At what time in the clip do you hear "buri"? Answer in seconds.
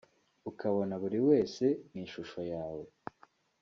1.01-1.19